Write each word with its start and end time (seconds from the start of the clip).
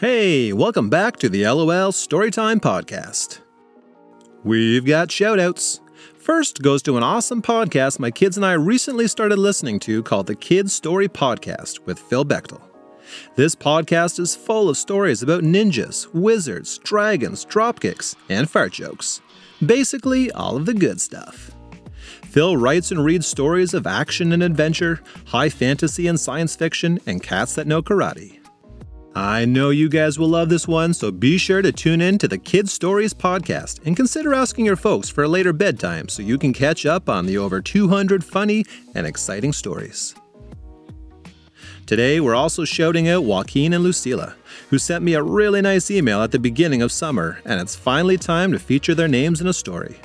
Hey, 0.00 0.54
welcome 0.54 0.88
back 0.88 1.18
to 1.18 1.28
the 1.28 1.42
LOL 1.44 1.92
Storytime 1.92 2.58
Podcast. 2.58 3.40
We've 4.42 4.86
got 4.86 5.08
shoutouts. 5.08 5.80
First 6.16 6.62
goes 6.62 6.80
to 6.84 6.96
an 6.96 7.02
awesome 7.02 7.42
podcast 7.42 7.98
my 7.98 8.10
kids 8.10 8.38
and 8.38 8.46
I 8.46 8.54
recently 8.54 9.06
started 9.06 9.38
listening 9.38 9.78
to 9.80 10.02
called 10.02 10.26
the 10.26 10.34
Kids 10.34 10.72
Story 10.72 11.06
Podcast 11.06 11.80
with 11.80 11.98
Phil 11.98 12.24
Bechtel. 12.24 12.62
This 13.36 13.54
podcast 13.54 14.18
is 14.18 14.34
full 14.34 14.70
of 14.70 14.78
stories 14.78 15.22
about 15.22 15.42
ninjas, 15.44 16.10
wizards, 16.14 16.78
dragons, 16.78 17.44
dropkicks, 17.44 18.16
and 18.30 18.48
fart 18.48 18.72
jokes. 18.72 19.20
Basically, 19.66 20.32
all 20.32 20.56
of 20.56 20.64
the 20.64 20.72
good 20.72 21.02
stuff. 21.02 21.50
Phil 22.24 22.56
writes 22.56 22.90
and 22.90 23.04
reads 23.04 23.26
stories 23.26 23.74
of 23.74 23.86
action 23.86 24.32
and 24.32 24.42
adventure, 24.42 25.02
high 25.26 25.50
fantasy 25.50 26.06
and 26.06 26.18
science 26.18 26.56
fiction, 26.56 26.98
and 27.04 27.22
cats 27.22 27.54
that 27.54 27.66
know 27.66 27.82
karate. 27.82 28.39
I 29.14 29.44
know 29.44 29.70
you 29.70 29.88
guys 29.88 30.20
will 30.20 30.28
love 30.28 30.48
this 30.48 30.68
one, 30.68 30.94
so 30.94 31.10
be 31.10 31.36
sure 31.36 31.62
to 31.62 31.72
tune 31.72 32.00
in 32.00 32.16
to 32.18 32.28
the 32.28 32.38
Kids 32.38 32.72
Stories 32.72 33.12
podcast 33.12 33.84
and 33.84 33.96
consider 33.96 34.32
asking 34.32 34.66
your 34.66 34.76
folks 34.76 35.08
for 35.08 35.24
a 35.24 35.28
later 35.28 35.52
bedtime 35.52 36.08
so 36.08 36.22
you 36.22 36.38
can 36.38 36.52
catch 36.52 36.86
up 36.86 37.08
on 37.08 37.26
the 37.26 37.36
over 37.36 37.60
200 37.60 38.22
funny 38.22 38.64
and 38.94 39.08
exciting 39.08 39.52
stories. 39.52 40.14
Today, 41.86 42.20
we're 42.20 42.36
also 42.36 42.64
shouting 42.64 43.08
out 43.08 43.24
Joaquin 43.24 43.72
and 43.72 43.84
Lucila, 43.84 44.34
who 44.68 44.78
sent 44.78 45.02
me 45.02 45.14
a 45.14 45.22
really 45.24 45.60
nice 45.60 45.90
email 45.90 46.22
at 46.22 46.30
the 46.30 46.38
beginning 46.38 46.80
of 46.80 46.92
summer, 46.92 47.40
and 47.44 47.60
it's 47.60 47.74
finally 47.74 48.16
time 48.16 48.52
to 48.52 48.60
feature 48.60 48.94
their 48.94 49.08
names 49.08 49.40
in 49.40 49.48
a 49.48 49.52
story. 49.52 49.96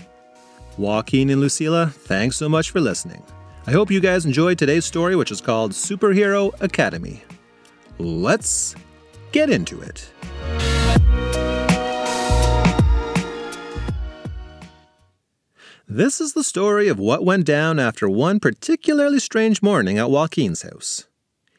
Joaquin 0.80 1.30
and 1.30 1.44
Lucila, 1.44 1.92
thanks 1.92 2.38
so 2.38 2.50
much 2.50 2.72
for 2.72 2.82
listening. 2.82 3.24
I 3.68 3.72
hope 3.72 3.92
you 3.92 4.00
guys 4.00 4.26
enjoyed 4.26 4.58
today's 4.58 4.86
story, 4.86 5.16
which 5.16 5.30
is 5.30 5.42
called 5.42 5.74
Superhero 5.74 6.60
Academy. 6.60 7.22
Let's 8.00 8.76
get 9.36 9.50
into 9.50 9.82
it. 9.82 10.10
This 15.90 16.22
is 16.22 16.32
the 16.32 16.44
story 16.44 16.88
of 16.88 17.00
what 17.00 17.26
went 17.26 17.46
down 17.46 17.78
after 17.78 18.10
one 18.10 18.40
particularly 18.40 19.20
strange 19.20 19.62
morning 19.62 19.98
at 19.98 20.10
Joaquin's 20.10 20.62
house. 20.62 21.10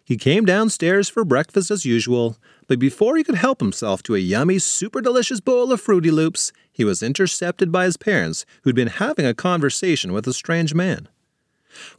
He 0.03 0.17
came 0.17 0.47
downstairs 0.47 1.11
for 1.11 1.23
breakfast 1.23 1.71
as 1.71 1.85
usual, 1.85 2.39
but 2.67 2.79
before 2.79 3.15
he 3.15 3.23
could 3.23 3.35
help 3.35 3.61
himself 3.61 4.03
to 4.05 4.15
a 4.15 4.21
yummy, 4.21 4.59
super 4.59 5.03
delicious 5.03 5.41
bowl 5.41 5.71
of 5.71 5.79
Fruity 5.79 6.11
Loops, 6.11 6.53
he 6.73 6.83
was 6.83 7.03
intercepted 7.03 7.71
by 7.71 7.85
his 7.85 7.99
parents, 7.99 8.47
who'd 8.63 8.75
been 8.75 8.89
having 8.89 9.27
a 9.27 9.35
conversation 9.35 10.15
with 10.15 10.27
a 10.27 10.33
strange 10.33 10.73
man. 10.73 11.09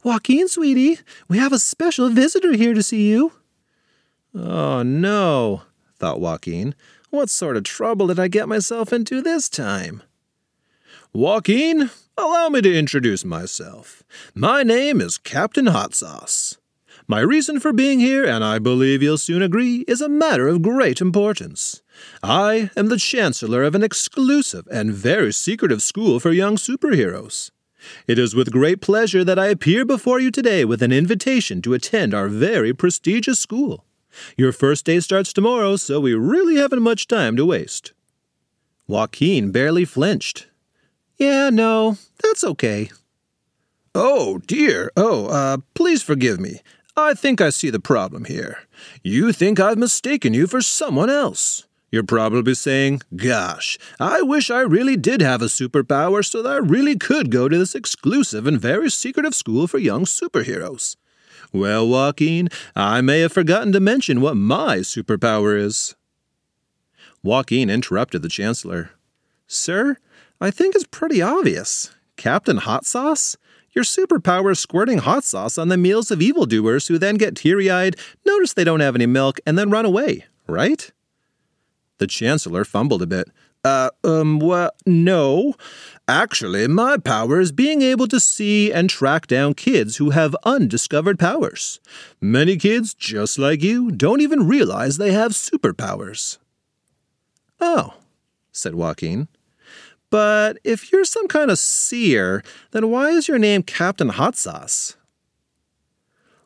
Joaquin, 0.02 0.48
sweetie, 0.48 0.98
we 1.28 1.38
have 1.38 1.52
a 1.52 1.58
special 1.60 2.08
visitor 2.08 2.54
here 2.54 2.74
to 2.74 2.82
see 2.82 3.08
you. 3.08 3.32
Oh, 4.34 4.82
no, 4.82 5.62
thought 5.98 6.20
Joaquin. 6.20 6.74
What 7.10 7.30
sort 7.30 7.56
of 7.56 7.64
trouble 7.64 8.08
did 8.08 8.18
I 8.18 8.28
get 8.28 8.48
myself 8.48 8.92
into 8.92 9.22
this 9.22 9.48
time? 9.48 10.02
Joaquin, 11.12 11.90
allow 12.16 12.48
me 12.48 12.60
to 12.60 12.78
introduce 12.78 13.24
myself. 13.24 14.02
My 14.34 14.62
name 14.62 15.00
is 15.00 15.18
Captain 15.18 15.66
Hot 15.66 15.94
Sauce. 15.94 16.58
My 17.06 17.20
reason 17.20 17.58
for 17.58 17.72
being 17.72 18.00
here, 18.00 18.26
and 18.26 18.44
I 18.44 18.58
believe 18.58 19.02
you'll 19.02 19.16
soon 19.16 19.40
agree, 19.40 19.86
is 19.88 20.02
a 20.02 20.10
matter 20.10 20.46
of 20.46 20.60
great 20.60 21.00
importance. 21.00 21.82
I 22.22 22.70
am 22.76 22.88
the 22.88 22.98
Chancellor 22.98 23.62
of 23.62 23.74
an 23.74 23.82
exclusive 23.82 24.68
and 24.70 24.92
very 24.92 25.32
secretive 25.32 25.82
school 25.82 26.20
for 26.20 26.30
young 26.30 26.56
superheroes. 26.56 27.50
It 28.06 28.18
is 28.18 28.34
with 28.34 28.52
great 28.52 28.82
pleasure 28.82 29.24
that 29.24 29.38
I 29.38 29.46
appear 29.46 29.86
before 29.86 30.20
you 30.20 30.30
today 30.30 30.66
with 30.66 30.82
an 30.82 30.92
invitation 30.92 31.62
to 31.62 31.72
attend 31.72 32.12
our 32.12 32.28
very 32.28 32.74
prestigious 32.74 33.38
school. 33.38 33.86
Your 34.36 34.52
first 34.52 34.84
day 34.84 35.00
starts 35.00 35.32
tomorrow, 35.32 35.76
so 35.76 36.00
we 36.00 36.14
really 36.14 36.56
haven't 36.56 36.82
much 36.82 37.06
time 37.06 37.36
to 37.36 37.44
waste. 37.44 37.92
Joaquin 38.86 39.52
barely 39.52 39.84
flinched. 39.84 40.46
Yeah, 41.18 41.50
no, 41.50 41.98
that's 42.22 42.44
okay. 42.44 42.90
Oh, 43.94 44.38
dear. 44.46 44.92
Oh, 44.96 45.26
uh, 45.26 45.58
please 45.74 46.02
forgive 46.02 46.38
me. 46.38 46.60
I 46.96 47.14
think 47.14 47.40
I 47.40 47.50
see 47.50 47.70
the 47.70 47.80
problem 47.80 48.24
here. 48.24 48.58
You 49.02 49.32
think 49.32 49.60
I've 49.60 49.78
mistaken 49.78 50.34
you 50.34 50.46
for 50.46 50.60
someone 50.60 51.10
else. 51.10 51.66
You're 51.90 52.02
probably 52.02 52.54
saying, 52.54 53.00
Gosh, 53.16 53.78
I 53.98 54.20
wish 54.22 54.50
I 54.50 54.60
really 54.60 54.96
did 54.96 55.20
have 55.20 55.40
a 55.40 55.46
superpower 55.46 56.24
so 56.24 56.42
that 56.42 56.52
I 56.52 56.56
really 56.56 56.96
could 56.96 57.30
go 57.30 57.48
to 57.48 57.56
this 57.56 57.74
exclusive 57.74 58.46
and 58.46 58.60
very 58.60 58.90
secretive 58.90 59.34
school 59.34 59.66
for 59.66 59.78
young 59.78 60.04
superheroes. 60.04 60.96
Well, 61.52 61.88
Joaquin, 61.88 62.48
I 62.76 63.00
may 63.00 63.20
have 63.20 63.32
forgotten 63.32 63.72
to 63.72 63.80
mention 63.80 64.20
what 64.20 64.36
my 64.36 64.78
superpower 64.78 65.58
is. 65.58 65.96
Joaquin 67.22 67.70
interrupted 67.70 68.22
the 68.22 68.28
Chancellor. 68.28 68.90
Sir, 69.46 69.96
I 70.40 70.50
think 70.50 70.74
it's 70.74 70.84
pretty 70.84 71.22
obvious. 71.22 71.94
Captain 72.16 72.58
Hot 72.58 72.84
Sauce? 72.84 73.36
Your 73.72 73.84
superpower 73.84 74.52
is 74.52 74.58
squirting 74.58 74.98
hot 74.98 75.24
sauce 75.24 75.58
on 75.58 75.68
the 75.68 75.76
meals 75.76 76.10
of 76.10 76.22
evildoers 76.22 76.88
who 76.88 76.98
then 76.98 77.16
get 77.16 77.36
teary 77.36 77.70
eyed, 77.70 77.96
notice 78.26 78.52
they 78.52 78.64
don't 78.64 78.80
have 78.80 78.94
any 78.94 79.06
milk, 79.06 79.38
and 79.46 79.58
then 79.58 79.70
run 79.70 79.84
away, 79.84 80.24
right? 80.46 80.90
The 81.98 82.06
Chancellor 82.06 82.64
fumbled 82.64 83.02
a 83.02 83.06
bit. 83.06 83.28
Uh, 83.64 83.90
um, 84.04 84.38
well, 84.38 84.70
no. 84.86 85.54
Actually, 86.08 86.66
my 86.66 86.96
power 86.96 87.38
is 87.38 87.52
being 87.52 87.82
able 87.82 88.08
to 88.08 88.18
see 88.18 88.72
and 88.72 88.88
track 88.88 89.26
down 89.26 89.52
kids 89.52 89.98
who 89.98 90.08
have 90.08 90.34
undiscovered 90.42 91.18
powers. 91.18 91.80
Many 92.18 92.56
kids, 92.56 92.94
just 92.94 93.38
like 93.38 93.62
you, 93.62 93.90
don't 93.90 94.22
even 94.22 94.48
realize 94.48 94.96
they 94.96 95.12
have 95.12 95.32
superpowers. 95.32 96.38
Oh, 97.60 97.92
said 98.52 98.74
Joaquin. 98.74 99.28
But 100.08 100.58
if 100.64 100.90
you're 100.90 101.04
some 101.04 101.28
kind 101.28 101.50
of 101.50 101.58
seer, 101.58 102.42
then 102.70 102.90
why 102.90 103.10
is 103.10 103.28
your 103.28 103.38
name 103.38 103.62
Captain 103.62 104.08
Hot 104.08 104.34
Sauce? 104.34 104.96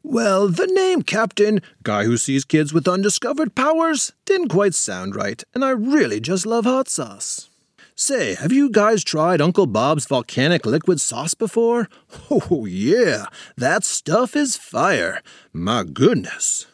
Well, 0.02 0.48
the 0.48 0.66
name 0.66 1.02
Captain, 1.02 1.62
guy 1.84 2.02
who 2.02 2.16
sees 2.16 2.44
kids 2.44 2.74
with 2.74 2.88
undiscovered 2.88 3.54
powers, 3.54 4.12
didn't 4.24 4.48
quite 4.48 4.74
sound 4.74 5.14
right, 5.14 5.44
and 5.54 5.64
I 5.64 5.70
really 5.70 6.18
just 6.18 6.44
love 6.44 6.64
hot 6.64 6.88
sauce. 6.88 7.48
Say, 7.94 8.34
have 8.34 8.52
you 8.52 8.70
guys 8.70 9.04
tried 9.04 9.40
Uncle 9.42 9.66
Bob's 9.66 10.06
volcanic 10.06 10.64
liquid 10.64 11.00
sauce 11.00 11.34
before? 11.34 11.88
Oh, 12.30 12.64
yeah, 12.66 13.26
that 13.56 13.84
stuff 13.84 14.34
is 14.34 14.56
fire. 14.56 15.22
My 15.52 15.84
goodness. 15.84 16.66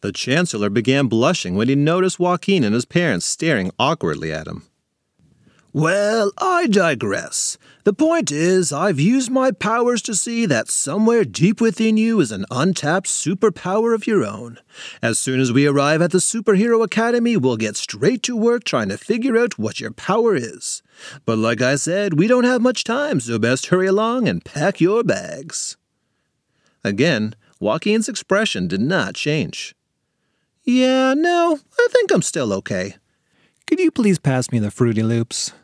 The 0.00 0.12
Chancellor 0.12 0.70
began 0.70 1.06
blushing 1.08 1.56
when 1.56 1.68
he 1.68 1.74
noticed 1.74 2.18
Joaquin 2.20 2.64
and 2.64 2.74
his 2.74 2.84
parents 2.84 3.26
staring 3.26 3.70
awkwardly 3.78 4.32
at 4.32 4.46
him. 4.46 4.64
Well, 5.74 6.32
I 6.36 6.66
digress. 6.66 7.56
The 7.84 7.94
point 7.94 8.30
is, 8.30 8.74
I've 8.74 9.00
used 9.00 9.30
my 9.30 9.52
powers 9.52 10.02
to 10.02 10.14
see 10.14 10.44
that 10.44 10.68
somewhere 10.68 11.24
deep 11.24 11.62
within 11.62 11.96
you 11.96 12.20
is 12.20 12.30
an 12.30 12.44
untapped 12.50 13.06
superpower 13.06 13.94
of 13.94 14.06
your 14.06 14.22
own. 14.22 14.58
As 15.00 15.18
soon 15.18 15.40
as 15.40 15.50
we 15.50 15.66
arrive 15.66 16.02
at 16.02 16.10
the 16.10 16.18
Superhero 16.18 16.84
Academy, 16.84 17.38
we'll 17.38 17.56
get 17.56 17.78
straight 17.78 18.22
to 18.24 18.36
work 18.36 18.64
trying 18.64 18.90
to 18.90 18.98
figure 18.98 19.38
out 19.38 19.58
what 19.58 19.80
your 19.80 19.92
power 19.92 20.36
is. 20.36 20.82
But 21.24 21.38
like 21.38 21.62
I 21.62 21.76
said, 21.76 22.18
we 22.18 22.26
don't 22.26 22.44
have 22.44 22.60
much 22.60 22.84
time, 22.84 23.18
so 23.18 23.38
best 23.38 23.66
hurry 23.68 23.86
along 23.86 24.28
and 24.28 24.44
pack 24.44 24.78
your 24.78 25.02
bags. 25.02 25.78
Again, 26.84 27.34
Joaquin's 27.60 28.10
expression 28.10 28.68
did 28.68 28.82
not 28.82 29.14
change. 29.14 29.74
Yeah, 30.64 31.14
no, 31.14 31.60
I 31.78 31.88
think 31.90 32.12
I'm 32.12 32.20
still 32.20 32.52
okay. 32.52 32.96
Could 33.66 33.80
you 33.80 33.90
please 33.90 34.18
pass 34.18 34.52
me 34.52 34.58
the 34.58 34.70
Fruity 34.70 35.02
Loops? 35.02 35.54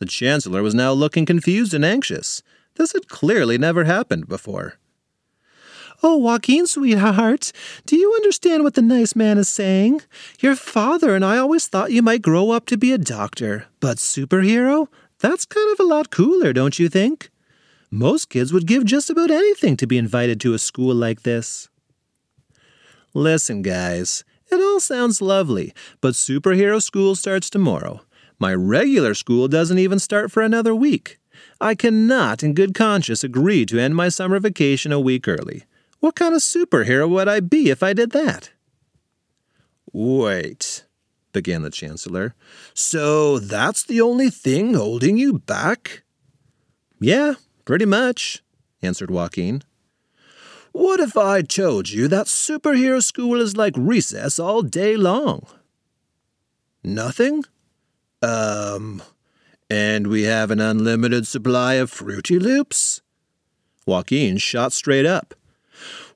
The 0.00 0.06
Chancellor 0.06 0.62
was 0.62 0.74
now 0.74 0.92
looking 0.92 1.26
confused 1.26 1.74
and 1.74 1.84
anxious. 1.84 2.42
This 2.76 2.92
had 2.92 3.08
clearly 3.08 3.58
never 3.58 3.84
happened 3.84 4.28
before. 4.28 4.78
Oh, 6.02 6.16
Joaquin, 6.16 6.66
sweetheart, 6.66 7.52
do 7.84 7.94
you 7.96 8.10
understand 8.14 8.64
what 8.64 8.72
the 8.72 8.80
nice 8.80 9.14
man 9.14 9.36
is 9.36 9.50
saying? 9.50 10.00
Your 10.40 10.56
father 10.56 11.14
and 11.14 11.22
I 11.22 11.36
always 11.36 11.68
thought 11.68 11.92
you 11.92 12.00
might 12.00 12.22
grow 12.22 12.50
up 12.50 12.64
to 12.66 12.78
be 12.78 12.92
a 12.92 12.98
doctor, 12.98 13.66
but 13.80 13.98
superhero? 13.98 14.88
That's 15.18 15.44
kind 15.44 15.70
of 15.70 15.78
a 15.78 15.86
lot 15.86 16.10
cooler, 16.10 16.54
don't 16.54 16.78
you 16.78 16.88
think? 16.88 17.28
Most 17.90 18.30
kids 18.30 18.54
would 18.54 18.66
give 18.66 18.86
just 18.86 19.10
about 19.10 19.30
anything 19.30 19.76
to 19.76 19.86
be 19.86 19.98
invited 19.98 20.40
to 20.40 20.54
a 20.54 20.58
school 20.58 20.94
like 20.94 21.22
this. 21.22 21.68
Listen, 23.12 23.60
guys, 23.60 24.24
it 24.50 24.56
all 24.56 24.80
sounds 24.80 25.20
lovely, 25.20 25.74
but 26.00 26.14
superhero 26.14 26.80
school 26.80 27.14
starts 27.14 27.50
tomorrow. 27.50 28.00
My 28.40 28.54
regular 28.54 29.12
school 29.12 29.48
doesn't 29.48 29.78
even 29.78 29.98
start 29.98 30.32
for 30.32 30.42
another 30.42 30.74
week. 30.74 31.18
I 31.60 31.74
cannot, 31.74 32.42
in 32.42 32.54
good 32.54 32.74
conscience, 32.74 33.22
agree 33.22 33.66
to 33.66 33.78
end 33.78 33.94
my 33.94 34.08
summer 34.08 34.40
vacation 34.40 34.92
a 34.92 34.98
week 34.98 35.28
early. 35.28 35.64
What 36.00 36.14
kind 36.14 36.34
of 36.34 36.40
superhero 36.40 37.06
would 37.06 37.28
I 37.28 37.40
be 37.40 37.68
if 37.68 37.82
I 37.82 37.92
did 37.92 38.12
that? 38.12 38.50
Wait, 39.92 40.86
began 41.34 41.60
the 41.60 41.70
Chancellor. 41.70 42.34
So 42.72 43.38
that's 43.38 43.82
the 43.82 44.00
only 44.00 44.30
thing 44.30 44.72
holding 44.72 45.18
you 45.18 45.40
back? 45.40 46.02
Yeah, 46.98 47.34
pretty 47.66 47.84
much, 47.84 48.42
answered 48.80 49.10
Joaquin. 49.10 49.62
What 50.72 51.00
if 51.00 51.14
I 51.16 51.42
told 51.42 51.90
you 51.90 52.08
that 52.08 52.26
superhero 52.26 53.02
school 53.02 53.38
is 53.40 53.56
like 53.56 53.74
recess 53.76 54.38
all 54.38 54.62
day 54.62 54.96
long? 54.96 55.46
Nothing? 56.82 57.44
Um, 58.22 59.02
and 59.68 60.08
we 60.08 60.24
have 60.24 60.50
an 60.50 60.60
unlimited 60.60 61.26
supply 61.26 61.74
of 61.74 61.90
Fruity 61.90 62.38
Loops? 62.38 63.02
Joaquin 63.86 64.36
shot 64.36 64.72
straight 64.72 65.06
up. 65.06 65.34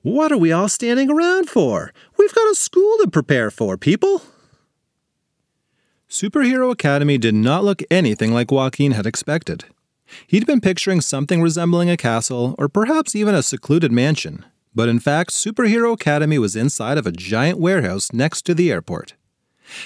What 0.01 0.31
are 0.31 0.37
we 0.37 0.51
all 0.51 0.69
standing 0.69 1.09
around 1.09 1.49
for? 1.49 1.91
We've 2.17 2.33
got 2.33 2.51
a 2.51 2.55
school 2.55 2.97
to 3.01 3.09
prepare 3.09 3.49
for, 3.49 3.77
people. 3.77 4.21
Superhero 6.07 6.71
Academy 6.71 7.17
did 7.17 7.33
not 7.33 7.63
look 7.63 7.81
anything 7.89 8.33
like 8.33 8.51
Joaquin 8.51 8.91
had 8.91 9.07
expected. 9.07 9.65
He'd 10.27 10.45
been 10.45 10.61
picturing 10.61 11.01
something 11.01 11.41
resembling 11.41 11.89
a 11.89 11.97
castle 11.97 12.53
or 12.59 12.69
perhaps 12.69 13.15
even 13.15 13.33
a 13.33 13.41
secluded 13.41 13.91
mansion, 13.91 14.45
but 14.75 14.87
in 14.87 14.99
fact, 14.99 15.31
Superhero 15.31 15.93
Academy 15.93 16.37
was 16.37 16.55
inside 16.55 16.99
of 16.99 17.07
a 17.07 17.11
giant 17.11 17.59
warehouse 17.59 18.13
next 18.13 18.43
to 18.43 18.53
the 18.53 18.71
airport. 18.71 19.15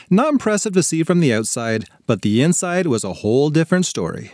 Not 0.09 0.33
impressive 0.33 0.73
to 0.73 0.83
see 0.83 1.03
from 1.03 1.19
the 1.19 1.33
outside, 1.33 1.85
but 2.05 2.21
the 2.21 2.41
inside 2.41 2.87
was 2.87 3.03
a 3.03 3.13
whole 3.13 3.49
different 3.49 3.85
story. 3.85 4.31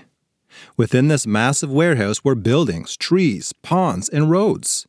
Within 0.78 1.08
this 1.08 1.28
massive 1.28 1.72
warehouse 1.72 2.24
were 2.24 2.36
buildings, 2.36 2.96
trees, 2.96 3.54
ponds, 3.62 4.10
and 4.10 4.32
roads. 4.32 4.88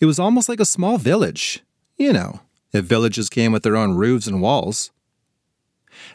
It 0.00 0.06
was 0.06 0.18
almost 0.18 0.48
like 0.48 0.60
a 0.60 0.64
small 0.64 0.98
village. 0.98 1.62
You 1.96 2.12
know, 2.12 2.40
if 2.72 2.84
villages 2.84 3.28
came 3.28 3.52
with 3.52 3.62
their 3.62 3.76
own 3.76 3.94
roofs 3.94 4.26
and 4.26 4.40
walls. 4.40 4.90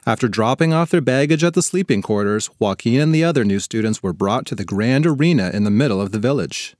After 0.05 0.27
dropping 0.27 0.73
off 0.73 0.91
their 0.91 1.01
baggage 1.01 1.43
at 1.43 1.53
the 1.53 1.61
sleeping 1.61 2.01
quarters, 2.01 2.49
Joaquin 2.59 3.01
and 3.01 3.15
the 3.15 3.23
other 3.23 3.43
new 3.43 3.59
students 3.59 4.01
were 4.01 4.13
brought 4.13 4.45
to 4.47 4.55
the 4.55 4.63
grand 4.63 5.05
arena 5.05 5.51
in 5.53 5.65
the 5.65 5.71
middle 5.71 6.01
of 6.01 6.11
the 6.11 6.19
village. 6.19 6.75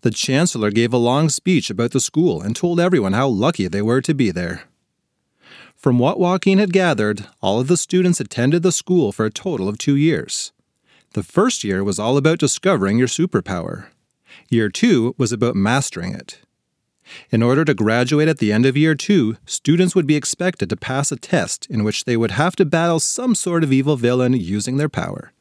The 0.00 0.10
chancellor 0.10 0.70
gave 0.70 0.92
a 0.92 0.98
long 0.98 1.28
speech 1.28 1.70
about 1.70 1.92
the 1.92 2.00
school 2.00 2.40
and 2.40 2.56
told 2.56 2.80
everyone 2.80 3.12
how 3.12 3.28
lucky 3.28 3.68
they 3.68 3.82
were 3.82 4.00
to 4.00 4.14
be 4.14 4.30
there. 4.30 4.64
From 5.76 5.98
what 5.98 6.18
Joaquin 6.18 6.58
had 6.58 6.72
gathered, 6.72 7.26
all 7.40 7.60
of 7.60 7.68
the 7.68 7.76
students 7.76 8.18
attended 8.18 8.62
the 8.62 8.72
school 8.72 9.12
for 9.12 9.26
a 9.26 9.30
total 9.30 9.68
of 9.68 9.78
two 9.78 9.94
years. 9.94 10.52
The 11.12 11.22
first 11.22 11.62
year 11.62 11.84
was 11.84 11.98
all 11.98 12.16
about 12.16 12.38
discovering 12.38 12.98
your 12.98 13.08
superpower. 13.08 13.86
Year 14.48 14.68
two 14.68 15.14
was 15.18 15.32
about 15.32 15.54
mastering 15.54 16.14
it. 16.14 16.40
In 17.30 17.42
order 17.42 17.64
to 17.64 17.74
graduate 17.74 18.26
at 18.26 18.38
the 18.38 18.52
end 18.52 18.66
of 18.66 18.76
year 18.76 18.94
two, 18.94 19.36
students 19.44 19.94
would 19.94 20.06
be 20.06 20.16
expected 20.16 20.70
to 20.70 20.76
pass 20.76 21.12
a 21.12 21.16
test 21.16 21.66
in 21.66 21.84
which 21.84 22.04
they 22.04 22.16
would 22.16 22.32
have 22.32 22.56
to 22.56 22.64
battle 22.64 22.98
some 22.98 23.34
sort 23.34 23.62
of 23.62 23.72
evil 23.72 23.96
villain 23.96 24.32
using 24.32 24.78
their 24.78 24.88
power. 24.88 25.32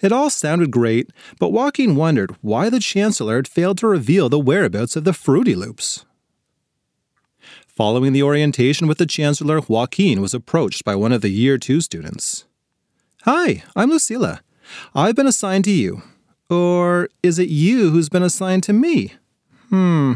It 0.00 0.12
all 0.12 0.30
sounded 0.30 0.70
great, 0.70 1.10
but 1.38 1.52
Joaquin 1.52 1.96
wondered 1.96 2.36
why 2.42 2.68
the 2.68 2.80
Chancellor 2.80 3.36
had 3.36 3.48
failed 3.48 3.78
to 3.78 3.88
reveal 3.88 4.28
the 4.28 4.38
whereabouts 4.38 4.94
of 4.94 5.04
the 5.04 5.14
Fruity 5.14 5.54
Loops. 5.54 6.04
Following 7.76 8.12
the 8.12 8.22
orientation 8.22 8.86
with 8.86 8.98
the 8.98 9.06
Chancellor, 9.06 9.60
Joaquin 9.60 10.20
was 10.20 10.32
approached 10.34 10.84
by 10.84 10.94
one 10.94 11.12
of 11.12 11.22
the 11.22 11.28
Year 11.30 11.58
2 11.58 11.80
students. 11.80 12.44
Hi, 13.22 13.64
I'm 13.74 13.90
Lucila. 13.90 14.40
I've 14.94 15.16
been 15.16 15.26
assigned 15.26 15.64
to 15.64 15.72
you. 15.72 16.02
Or 16.48 17.08
is 17.22 17.38
it 17.38 17.48
you 17.48 17.90
who's 17.90 18.08
been 18.08 18.22
assigned 18.22 18.62
to 18.64 18.72
me? 18.72 19.14
Hmm, 19.70 20.14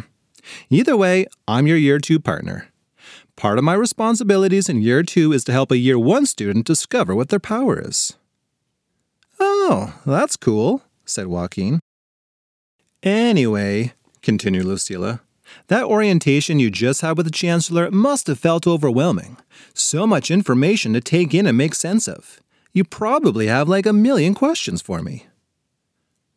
Either 0.70 0.96
way, 0.96 1.26
I'm 1.46 1.66
your 1.66 1.76
year 1.76 1.98
two 1.98 2.18
partner. 2.20 2.68
Part 3.36 3.58
of 3.58 3.64
my 3.64 3.74
responsibilities 3.74 4.68
in 4.68 4.80
year 4.82 5.02
two 5.02 5.32
is 5.32 5.44
to 5.44 5.52
help 5.52 5.70
a 5.70 5.76
year 5.78 5.98
one 5.98 6.26
student 6.26 6.66
discover 6.66 7.14
what 7.14 7.28
their 7.28 7.38
power 7.38 7.80
is. 7.80 8.14
Oh, 9.40 9.94
that's 10.06 10.36
cool, 10.36 10.82
said 11.04 11.26
Joaquin. 11.26 11.80
Anyway, 13.02 13.92
continued 14.22 14.66
Lucila, 14.66 15.20
that 15.68 15.84
orientation 15.84 16.58
you 16.58 16.70
just 16.70 17.00
had 17.00 17.16
with 17.16 17.26
the 17.26 17.32
Chancellor 17.32 17.90
must 17.90 18.26
have 18.26 18.38
felt 18.38 18.66
overwhelming. 18.66 19.36
So 19.74 20.06
much 20.06 20.30
information 20.30 20.92
to 20.92 21.00
take 21.00 21.34
in 21.34 21.46
and 21.46 21.56
make 21.56 21.74
sense 21.74 22.08
of. 22.08 22.40
You 22.72 22.84
probably 22.84 23.46
have 23.46 23.68
like 23.68 23.86
a 23.86 23.92
million 23.92 24.34
questions 24.34 24.82
for 24.82 25.02
me. 25.02 25.26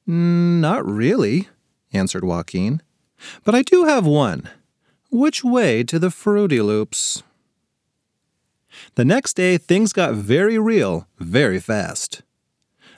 Mm, 0.08 0.60
not 0.60 0.86
really, 0.86 1.50
answered 1.94 2.24
Joaquin. 2.24 2.82
But 3.44 3.56
I 3.56 3.62
do 3.62 3.86
have 3.86 4.06
one. 4.06 4.50
Which 5.12 5.44
way 5.44 5.84
to 5.84 6.00
the 6.00 6.10
Fruity 6.10 6.62
Loops? 6.62 7.24
The 8.96 9.06
next 9.06 9.34
day, 9.34 9.58
things 9.58 9.94
got 9.94 10.14
very 10.14 10.58
real, 10.58 11.08
very 11.20 11.60
fast. 11.60 12.24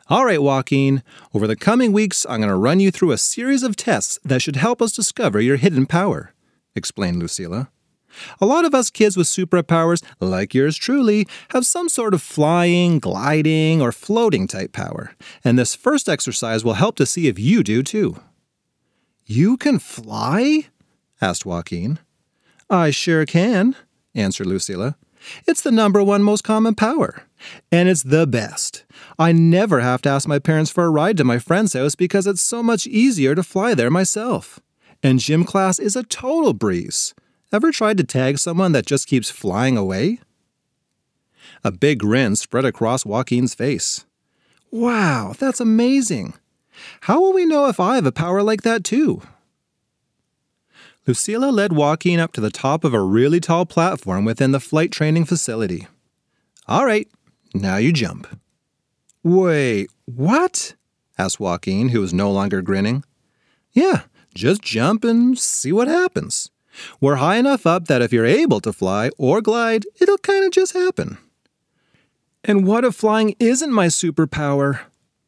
All 0.09 0.25
right, 0.25 0.41
Joaquin, 0.41 1.01
over 1.33 1.47
the 1.47 1.55
coming 1.55 1.93
weeks, 1.93 2.25
I'm 2.27 2.41
going 2.41 2.49
to 2.49 2.57
run 2.57 2.81
you 2.81 2.91
through 2.91 3.11
a 3.11 3.17
series 3.17 3.63
of 3.63 3.77
tests 3.77 4.19
that 4.25 4.41
should 4.41 4.57
help 4.57 4.81
us 4.81 4.91
discover 4.91 5.39
your 5.39 5.55
hidden 5.55 5.85
power, 5.85 6.33
explained 6.75 7.21
Lucila. 7.21 7.69
A 8.41 8.45
lot 8.45 8.65
of 8.65 8.75
us 8.75 8.89
kids 8.89 9.15
with 9.15 9.27
superpowers, 9.27 10.03
like 10.19 10.53
yours 10.53 10.75
truly, 10.75 11.25
have 11.51 11.65
some 11.65 11.87
sort 11.87 12.13
of 12.13 12.21
flying, 12.21 12.99
gliding, 12.99 13.81
or 13.81 13.93
floating 13.93 14.45
type 14.45 14.73
power, 14.73 15.13
and 15.41 15.57
this 15.57 15.73
first 15.73 16.09
exercise 16.09 16.65
will 16.65 16.73
help 16.73 16.97
to 16.97 17.05
see 17.05 17.29
if 17.29 17.39
you 17.39 17.63
do 17.63 17.81
too. 17.81 18.17
You 19.25 19.55
can 19.55 19.79
fly? 19.79 20.67
asked 21.21 21.45
Joaquin. 21.45 21.99
I 22.69 22.91
sure 22.91 23.25
can, 23.25 23.77
answered 24.13 24.47
Lucila. 24.47 24.95
It's 25.47 25.61
the 25.61 25.71
number 25.71 26.03
one 26.03 26.23
most 26.23 26.43
common 26.43 26.75
power. 26.75 27.23
And 27.71 27.89
it's 27.89 28.03
the 28.03 28.27
best. 28.27 28.85
I 29.19 29.31
never 29.31 29.81
have 29.81 30.01
to 30.03 30.09
ask 30.09 30.27
my 30.27 30.39
parents 30.39 30.71
for 30.71 30.85
a 30.85 30.89
ride 30.89 31.17
to 31.17 31.23
my 31.23 31.39
friend's 31.39 31.73
house 31.73 31.95
because 31.95 32.27
it's 32.27 32.41
so 32.41 32.63
much 32.63 32.87
easier 32.87 33.35
to 33.35 33.43
fly 33.43 33.73
there 33.73 33.89
myself. 33.89 34.59
And 35.01 35.19
gym 35.19 35.43
class 35.43 35.79
is 35.79 35.95
a 35.95 36.03
total 36.03 36.53
breeze. 36.53 37.13
Ever 37.51 37.71
tried 37.71 37.97
to 37.97 38.03
tag 38.03 38.39
someone 38.39 38.71
that 38.71 38.85
just 38.85 39.07
keeps 39.07 39.29
flying 39.29 39.77
away? 39.77 40.19
A 41.63 41.71
big 41.71 41.99
grin 41.99 42.35
spread 42.35 42.65
across 42.65 43.05
Joaquin's 43.05 43.53
face. 43.53 44.05
Wow, 44.71 45.35
that's 45.37 45.59
amazing. 45.59 46.33
How 47.01 47.21
will 47.21 47.33
we 47.33 47.45
know 47.45 47.67
if 47.67 47.79
I 47.79 47.95
have 47.95 48.05
a 48.05 48.11
power 48.11 48.41
like 48.41 48.63
that 48.63 48.83
too? 48.83 49.21
Lucila 51.07 51.53
led 51.53 51.73
Joaquin 51.73 52.19
up 52.19 52.31
to 52.33 52.41
the 52.41 52.49
top 52.49 52.83
of 52.83 52.93
a 52.93 53.01
really 53.01 53.39
tall 53.39 53.65
platform 53.65 54.23
within 54.23 54.51
the 54.51 54.59
flight 54.59 54.91
training 54.91 55.25
facility. 55.25 55.87
All 56.67 56.85
right, 56.85 57.07
now 57.53 57.77
you 57.77 57.93
jump. 57.93 58.27
Wait, 59.23 59.89
what? 60.05 60.75
asked 61.17 61.39
Joaquin, 61.39 61.89
who 61.89 62.01
was 62.01 62.13
no 62.13 62.31
longer 62.31 62.61
grinning. 62.61 63.03
Yeah, 63.71 64.01
just 64.33 64.61
jump 64.61 65.03
and 65.03 65.37
see 65.37 65.71
what 65.71 65.87
happens. 65.87 66.51
We're 66.99 67.15
high 67.17 67.37
enough 67.37 67.65
up 67.65 67.87
that 67.87 68.01
if 68.01 68.11
you're 68.11 68.25
able 68.25 68.59
to 68.61 68.73
fly 68.73 69.11
or 69.17 69.41
glide, 69.41 69.85
it'll 70.01 70.17
kind 70.17 70.43
of 70.43 70.51
just 70.51 70.73
happen. 70.73 71.17
And 72.43 72.67
what 72.67 72.83
if 72.83 72.95
flying 72.95 73.35
isn't 73.39 73.71
my 73.71 73.87
superpower? 73.87 74.81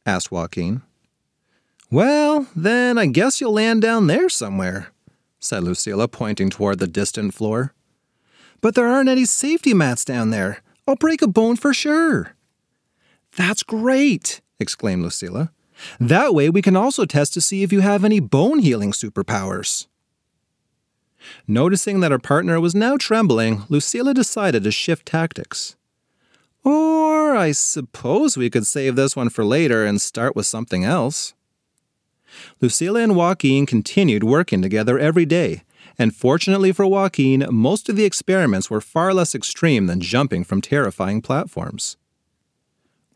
asked 0.06 0.32
Joaquin. 0.32 0.82
Well, 1.92 2.48
then 2.56 2.98
I 2.98 3.06
guess 3.06 3.40
you'll 3.40 3.54
land 3.54 3.82
down 3.82 4.08
there 4.08 4.28
somewhere, 4.28 4.88
said 5.40 5.64
Lucila, 5.64 6.12
pointing 6.12 6.50
toward 6.50 6.80
the 6.80 6.88
distant 6.88 7.34
floor. 7.34 7.74
But 8.60 8.76
there 8.76 8.88
aren't 8.88 9.10
any 9.10 9.26
safety 9.26 9.74
mats 9.74 10.04
down 10.04 10.32
there. 10.32 10.62
I'll 10.88 10.96
break 10.96 11.22
a 11.22 11.28
bone 11.28 11.56
for 11.56 11.74
sure. 11.74 12.36
That's 13.36 13.64
great, 13.64 14.42
exclaimed 14.60 15.04
Lucila. 15.04 15.50
That 16.00 16.34
way 16.34 16.50
we 16.50 16.62
can 16.62 16.76
also 16.76 17.06
test 17.06 17.34
to 17.34 17.42
see 17.42 17.64
if 17.64 17.74
you 17.74 17.82
have 17.82 18.06
any 18.06 18.20
bone 18.20 18.60
healing 18.60 18.92
superpowers. 18.92 19.88
Noticing 21.48 22.00
that 22.00 22.12
her 22.12 22.20
partner 22.20 22.60
was 22.60 22.76
now 22.76 22.98
trembling, 22.98 23.62
Lucila 23.64 24.14
decided 24.14 24.64
to 24.64 24.72
shift 24.72 25.08
tactics. 25.08 25.76
Or 26.64 27.36
I 27.36 27.52
suppose 27.52 28.38
we 28.38 28.50
could 28.50 28.68
save 28.68 28.96
this 28.96 29.16
one 29.16 29.30
for 29.30 29.44
later 29.44 29.86
and 29.86 30.00
start 30.00 30.36
with 30.36 30.46
something 30.46 30.84
else. 30.84 31.34
Lucila 32.62 33.04
and 33.04 33.16
Joaquin 33.16 33.66
continued 33.66 34.24
working 34.24 34.62
together 34.62 35.00
every 35.00 35.26
day, 35.26 35.64
and 35.98 36.16
fortunately 36.16 36.72
for 36.72 36.86
Joaquin, 36.86 37.46
most 37.50 37.90
of 37.90 37.96
the 37.96 38.06
experiments 38.06 38.70
were 38.70 38.82
far 38.82 39.14
less 39.14 39.34
extreme 39.34 39.88
than 39.88 40.02
jumping 40.02 40.44
from 40.44 40.62
terrifying 40.62 41.22
platforms. 41.22 41.98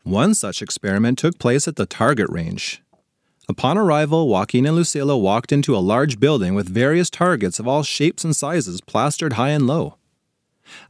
One 0.02 0.34
such 0.34 0.62
experiment 0.62 1.18
took 1.18 1.38
place 1.38 1.68
at 1.68 1.76
the 1.76 1.86
target 1.86 2.28
range. 2.30 2.82
Upon 3.48 3.76
arrival, 3.76 4.28
Joaquin 4.28 4.64
and 4.64 4.76
Lucila 4.76 5.20
walked 5.20 5.52
into 5.52 5.76
a 5.76 5.78
large 5.78 6.20
building 6.20 6.54
with 6.54 6.68
various 6.68 7.10
targets 7.10 7.58
of 7.58 7.66
all 7.66 7.82
shapes 7.82 8.24
and 8.24 8.34
sizes 8.34 8.80
plastered 8.80 9.34
high 9.34 9.50
and 9.50 9.66
low. 9.66 9.96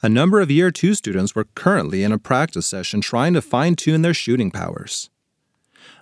A 0.02 0.08
number 0.08 0.40
of 0.40 0.50
Year 0.50 0.70
2 0.70 0.94
students 0.94 1.34
were 1.34 1.46
currently 1.54 2.02
in 2.02 2.12
a 2.12 2.18
practice 2.18 2.66
session 2.66 3.00
trying 3.00 3.32
to 3.32 3.42
fine 3.42 3.76
tune 3.76 4.02
their 4.02 4.14
shooting 4.14 4.50
powers. 4.50 5.08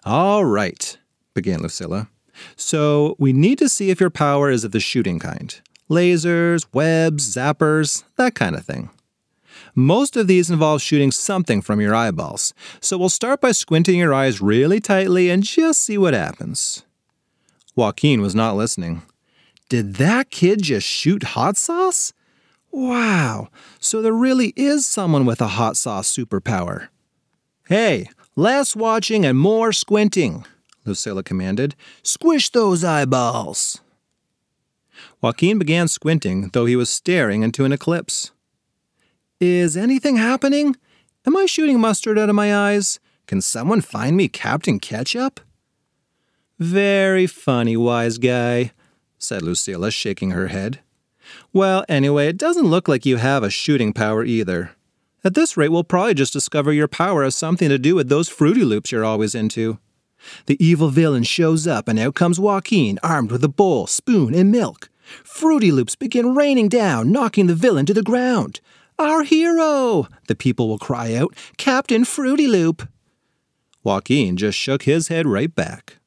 All 0.05 0.45
right, 0.45 0.99
began 1.33 1.61
Lucila. 1.61 2.09
So 2.57 3.15
we 3.19 3.33
need 3.33 3.59
to 3.59 3.69
see 3.69 3.91
if 3.91 4.01
your 4.01 4.11
power 4.11 4.51
is 4.51 4.65
of 4.65 4.73
the 4.73 4.81
shooting 4.81 5.19
kind 5.19 5.61
lasers, 5.89 6.67
webs, 6.73 7.35
zappers, 7.35 8.05
that 8.17 8.35
kind 8.35 8.57
of 8.57 8.65
thing. 8.65 8.91
Most 9.75 10.17
of 10.17 10.27
these 10.27 10.51
involve 10.51 10.83
shooting 10.83 11.11
something 11.11 11.63
from 11.63 11.81
your 11.81 11.95
eyeballs, 11.95 12.53
so 12.81 12.99
we'll 12.99 13.09
start 13.09 13.41
by 13.41 13.53
squinting 13.53 13.99
your 13.99 14.15
eyes 14.15 14.41
really 14.41 14.81
tightly 14.81 15.31
and 15.31 15.43
just 15.43 15.83
see 15.83 15.99
what 15.99 16.15
happens. 16.15 16.85
Joaquin 17.77 18.21
was 18.21 18.35
not 18.35 18.57
listening. 18.57 19.03
Did 19.69 19.95
that 19.97 20.31
kid 20.31 20.63
just 20.63 20.87
shoot 20.87 21.23
hot 21.23 21.57
sauce? 21.57 22.13
Wow, 22.71 23.49
so 23.79 24.03
there 24.03 24.13
really 24.13 24.53
is 24.57 24.87
someone 24.87 25.25
with 25.25 25.41
a 25.41 25.49
hot 25.49 25.77
sauce 25.77 26.15
superpower. 26.15 26.89
Hey, 27.69 28.09
less 28.35 28.75
watching 28.75 29.25
and 29.25 29.39
more 29.39 29.73
squinting, 29.73 30.45
Lucila 30.87 31.25
commanded. 31.25 31.77
Squish 32.03 32.51
those 32.51 32.83
eyeballs. 32.83 33.81
Joaquin 35.21 35.59
began 35.59 35.89
squinting, 35.89 36.51
though 36.53 36.67
he 36.67 36.77
was 36.77 36.91
staring 36.91 37.43
into 37.43 37.65
an 37.65 37.73
eclipse. 37.73 38.33
Is 39.41 39.77
anything 39.77 40.17
happening? 40.17 40.77
Am 41.27 41.37
I 41.37 41.47
shooting 41.47 41.81
mustard 41.81 42.19
out 42.19 42.29
of 42.29 42.35
my 42.35 42.55
eyes? 42.55 42.99
Can 43.27 43.41
someone 43.41 43.81
find 43.81 44.17
me 44.17 44.29
Captain 44.29 44.81
Ketchup? 44.81 45.41
Very 46.59 47.27
funny, 47.27 47.77
wise 47.77 48.19
guy, 48.19 48.73
said 49.19 49.43
Lucila, 49.43 49.93
shaking 49.93 50.33
her 50.33 50.49
head. 50.49 50.81
Well, 51.53 51.85
anyway, 51.89 52.29
it 52.29 52.39
doesn't 52.39 52.67
look 52.67 52.89
like 52.89 53.07
you 53.07 53.17
have 53.19 53.43
a 53.43 53.51
shooting 53.51 53.93
power 53.93 54.25
either. 54.25 54.73
At 55.25 55.35
this 55.35 55.57
rate, 55.57 55.71
we'll 55.71 55.85
probably 55.85 56.15
just 56.15 56.33
discover 56.33 56.73
your 56.73 56.89
power 56.89 57.23
has 57.25 57.35
something 57.35 57.69
to 57.69 57.79
do 57.79 57.95
with 57.95 58.09
those 58.09 58.29
Fruity 58.29 58.65
Loops 58.65 58.91
you're 58.91 59.05
always 59.05 59.35
into. 59.35 59.79
The 60.47 60.63
evil 60.65 60.89
villain 60.89 61.23
shows 61.23 61.67
up, 61.67 61.89
and 61.89 61.99
out 61.99 62.15
comes 62.15 62.41
Joaquin, 62.41 62.99
armed 63.03 63.31
with 63.31 63.45
a 63.45 63.49
bowl, 63.49 63.87
spoon, 63.87 64.35
and 64.35 64.51
milk. 64.51 64.91
Fruity 65.25 65.73
Loops 65.73 65.97
begin 65.97 66.35
raining 66.35 66.69
down, 66.69 67.11
knocking 67.11 67.47
the 67.47 67.55
villain 67.55 67.87
to 67.87 67.95
the 67.95 68.03
ground. 68.03 68.61
Our 68.99 69.23
hero! 69.23 70.09
The 70.27 70.35
people 70.35 70.69
will 70.69 70.79
cry 70.79 71.15
out, 71.15 71.35
Captain 71.57 72.05
Fruity 72.05 72.49
Loop! 72.49 72.89
Joaquin 73.85 74.37
just 74.37 74.59
shook 74.59 74.83
his 74.83 75.09
head 75.09 75.27
right 75.27 75.55
back. 75.55 75.99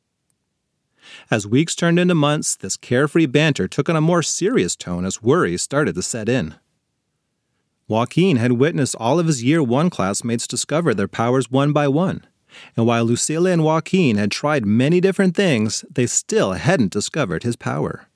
As 1.29 1.47
weeks 1.47 1.75
turned 1.75 1.97
into 1.97 2.13
months, 2.13 2.55
this 2.55 2.77
carefree 2.77 3.25
banter 3.25 3.67
took 3.67 3.89
on 3.89 3.95
a 3.95 4.01
more 4.01 4.21
serious 4.21 4.75
tone 4.75 5.05
as 5.05 5.23
worries 5.23 5.61
started 5.61 5.95
to 5.95 6.01
set 6.01 6.27
in. 6.27 6.55
Joaquin 7.87 8.37
had 8.37 8.53
witnessed 8.53 8.95
all 8.99 9.19
of 9.19 9.27
his 9.27 9.43
year 9.43 9.63
one 9.63 9.89
classmates 9.89 10.47
discover 10.47 10.93
their 10.93 11.07
powers 11.07 11.49
one 11.49 11.73
by 11.73 11.87
one, 11.87 12.25
and 12.75 12.85
while 12.85 13.05
Lucila 13.05 13.53
and 13.53 13.63
Joaquin 13.63 14.17
had 14.17 14.31
tried 14.31 14.65
many 14.65 14.99
different 15.01 15.35
things, 15.35 15.85
they 15.89 16.05
still 16.05 16.53
hadn't 16.53 16.91
discovered 16.91 17.43
his 17.43 17.55
power. 17.55 18.07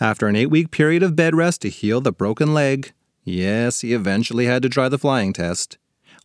After 0.00 0.28
an 0.28 0.36
eight 0.36 0.50
week 0.50 0.70
period 0.70 1.02
of 1.02 1.16
bed 1.16 1.34
rest 1.34 1.62
to 1.62 1.70
heal 1.70 2.00
the 2.00 2.12
broken 2.12 2.54
leg, 2.54 2.92
yes, 3.24 3.80
he 3.80 3.92
eventually 3.92 4.46
had 4.46 4.62
to 4.62 4.68
try 4.68 4.88
the 4.88 4.98
flying 4.98 5.32
test, 5.32 5.76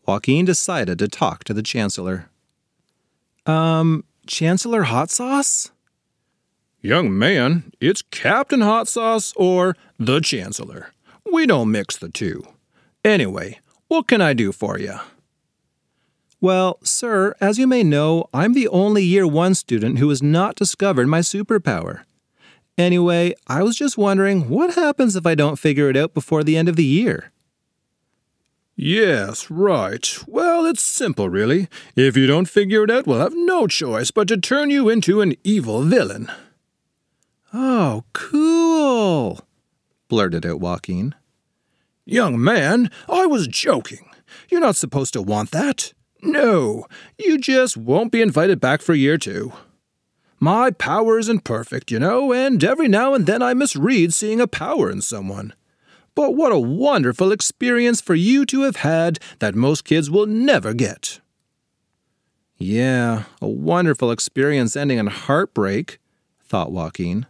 Joaquin 0.05 0.45
decided 0.45 0.99
to 0.99 1.07
talk 1.07 1.43
to 1.45 1.53
the 1.53 1.63
Chancellor. 1.63 2.29
Um, 3.45 4.03
Chancellor 4.27 4.83
Hot 4.83 5.09
Sauce? 5.09 5.71
Young 6.81 7.17
man, 7.17 7.71
it's 7.79 8.01
Captain 8.01 8.61
Hot 8.61 8.87
Sauce 8.87 9.33
or 9.37 9.75
the 9.97 10.19
Chancellor. 10.19 10.91
We 11.31 11.45
don't 11.45 11.71
mix 11.71 11.97
the 11.97 12.09
two. 12.09 12.45
Anyway, 13.05 13.59
what 13.87 14.07
can 14.07 14.21
I 14.21 14.33
do 14.33 14.51
for 14.51 14.77
you? 14.77 14.99
Well, 16.43 16.77
sir, 16.83 17.35
as 17.39 17.57
you 17.57 17.67
may 17.67 17.83
know, 17.83 18.25
I'm 18.33 18.51
the 18.51 18.67
only 18.67 19.01
year 19.01 19.25
one 19.25 19.55
student 19.55 19.99
who 19.99 20.09
has 20.09 20.21
not 20.21 20.57
discovered 20.57 21.07
my 21.07 21.19
superpower. 21.19 22.01
Anyway, 22.77 23.33
I 23.47 23.63
was 23.63 23.77
just 23.77 23.97
wondering 23.97 24.49
what 24.49 24.75
happens 24.75 25.15
if 25.15 25.25
I 25.25 25.35
don't 25.35 25.55
figure 25.55 25.89
it 25.89 25.95
out 25.95 26.13
before 26.13 26.43
the 26.43 26.57
end 26.57 26.67
of 26.67 26.75
the 26.75 26.83
year? 26.83 27.31
Yes, 28.75 29.49
right. 29.49 30.17
Well, 30.27 30.65
it's 30.65 30.83
simple, 30.83 31.29
really. 31.29 31.69
If 31.95 32.17
you 32.17 32.27
don't 32.27 32.49
figure 32.49 32.83
it 32.83 32.91
out, 32.91 33.07
we'll 33.07 33.19
have 33.19 33.33
no 33.33 33.65
choice 33.65 34.11
but 34.11 34.27
to 34.27 34.35
turn 34.35 34.69
you 34.69 34.89
into 34.89 35.21
an 35.21 35.35
evil 35.45 35.81
villain. 35.83 36.29
Oh, 37.53 38.03
cool, 38.11 39.39
blurted 40.09 40.45
out 40.45 40.59
Joaquin. 40.59 41.15
Young 42.03 42.37
man, 42.43 42.91
I 43.07 43.27
was 43.27 43.47
joking. 43.47 44.09
You're 44.49 44.59
not 44.59 44.75
supposed 44.75 45.13
to 45.13 45.21
want 45.21 45.51
that. 45.51 45.93
No, 46.25 46.87
you 47.17 47.37
just 47.37 47.75
won't 47.75 48.11
be 48.11 48.21
invited 48.21 48.61
back 48.61 48.81
for 48.81 48.93
a 48.93 48.97
year 48.97 49.15
or 49.15 49.17
two. 49.17 49.51
My 50.39 50.71
power 50.71 51.19
isn't 51.19 51.43
perfect, 51.43 51.91
you 51.91 51.99
know, 51.99 52.31
and 52.31 52.63
every 52.63 52.87
now 52.87 53.13
and 53.13 53.25
then 53.25 53.41
I 53.41 53.53
misread 53.53 54.13
seeing 54.13 54.39
a 54.39 54.47
power 54.47 54.89
in 54.89 55.01
someone. 55.01 55.53
But 56.15 56.35
what 56.35 56.53
a 56.53 56.59
wonderful 56.59 57.33
experience 57.33 57.99
for 57.99 58.15
you 58.15 58.45
to 58.45 58.61
have 58.61 58.77
had 58.77 59.19
that 59.39 59.53
most 59.53 59.83
kids 59.83 60.09
will 60.09 60.25
never 60.25 60.73
get. 60.73 61.19
Yeah, 62.57 63.23
a 63.41 63.47
wonderful 63.47 64.09
experience 64.09 64.77
ending 64.77 64.99
in 64.99 65.07
heartbreak, 65.07 65.99
thought 66.41 66.71
Joaquin. 66.71 67.25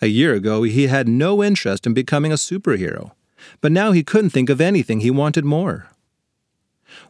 A 0.00 0.06
year 0.06 0.34
ago, 0.34 0.64
he 0.64 0.88
had 0.88 1.06
no 1.06 1.42
interest 1.44 1.86
in 1.86 1.94
becoming 1.94 2.32
a 2.32 2.36
superhero, 2.36 3.12
but 3.60 3.70
now 3.70 3.92
he 3.92 4.02
couldn't 4.02 4.30
think 4.30 4.50
of 4.50 4.60
anything 4.60 5.00
he 5.00 5.10
wanted 5.10 5.44
more. 5.44 5.88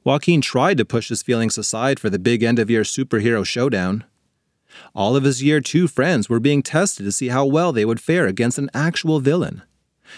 Joaquin 0.04 0.40
tried 0.40 0.78
to 0.78 0.84
push 0.84 1.08
his 1.08 1.22
feelings 1.22 1.58
aside 1.58 2.00
for 2.00 2.10
the 2.10 2.18
big 2.18 2.42
end 2.42 2.58
of 2.58 2.70
year 2.70 2.82
superhero 2.82 3.44
showdown. 3.44 4.04
All 4.94 5.16
of 5.16 5.24
his 5.24 5.42
year 5.42 5.60
two 5.60 5.88
friends 5.88 6.28
were 6.28 6.40
being 6.40 6.62
tested 6.62 7.04
to 7.04 7.12
see 7.12 7.28
how 7.28 7.44
well 7.44 7.72
they 7.72 7.84
would 7.84 8.00
fare 8.00 8.26
against 8.26 8.58
an 8.58 8.70
actual 8.74 9.20
villain. 9.20 9.62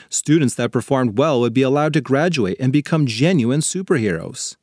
Students 0.09 0.55
that 0.55 0.73
performed 0.73 1.19
well 1.19 1.41
would 1.41 1.55
be 1.55 1.63
allowed 1.63 1.93
to 1.95 2.01
graduate 2.01 2.57
and 2.61 2.73
become 2.73 3.07
genuine 3.07 3.61
superheroes. 3.61 4.57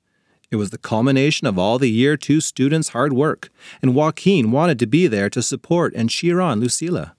It 0.49 0.55
was 0.55 0.69
the 0.69 0.77
culmination 0.77 1.45
of 1.45 1.59
all 1.59 1.77
the 1.77 1.91
year 1.91 2.15
two 2.15 2.39
students' 2.39 2.89
hard 2.89 3.11
work, 3.11 3.49
and 3.81 3.93
Joaquin 3.93 4.51
wanted 4.51 4.79
to 4.79 4.87
be 4.87 5.07
there 5.07 5.29
to 5.29 5.41
support 5.41 5.93
and 5.93 6.09
cheer 6.09 6.39
on 6.39 6.61
Lucila. 6.61 7.11